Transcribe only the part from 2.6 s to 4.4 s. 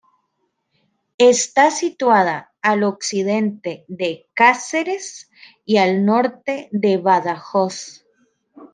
al occidente de